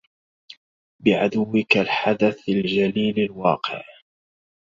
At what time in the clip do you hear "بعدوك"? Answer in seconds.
0.99-1.77